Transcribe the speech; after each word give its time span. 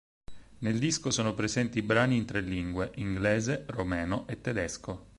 Nel 0.61 0.79
disco 0.79 1.11
sono 1.11 1.35
presenti 1.35 1.83
brani 1.83 2.17
in 2.17 2.25
tre 2.25 2.41
lingue: 2.41 2.89
inglese, 2.95 3.65
romeno 3.67 4.25
e 4.27 4.41
tedesco. 4.41 5.05